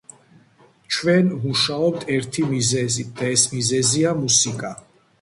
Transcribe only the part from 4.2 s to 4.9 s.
მუსიკა.